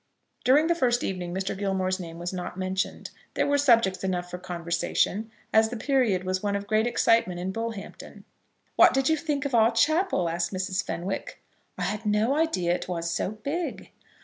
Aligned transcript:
During 0.43 0.65
the 0.65 0.73
first 0.73 1.03
evening 1.03 1.31
Mr. 1.31 1.55
Gilmore's 1.55 1.99
name 1.99 2.17
was 2.17 2.33
not 2.33 2.57
mentioned. 2.57 3.11
There 3.35 3.45
were 3.45 3.59
subjects 3.59 4.03
enough 4.03 4.31
for 4.31 4.39
conversation, 4.39 5.29
as 5.53 5.69
the 5.69 5.77
period 5.77 6.23
was 6.23 6.41
one 6.41 6.55
of 6.55 6.65
great 6.65 6.87
excitement 6.87 7.39
in 7.39 7.51
Bullhampton. 7.51 8.23
"What 8.75 8.95
did 8.95 9.09
you 9.09 9.15
think 9.15 9.45
of 9.45 9.53
our 9.53 9.69
chapel?" 9.71 10.27
asked 10.27 10.51
Mrs. 10.51 10.83
Fenwick. 10.83 11.39
"I 11.77 11.83
had 11.83 12.03
no 12.07 12.35
idea 12.35 12.73
it 12.73 12.87
was 12.87 13.11
so 13.11 13.29
big." 13.29 13.91